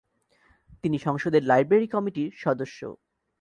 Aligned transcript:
তিনি 0.83 0.97
সংসদের 0.99 1.41
লাইব্রেরি 1.43 1.87
কমিটির 1.87 2.29
সদস্য। 2.35 2.79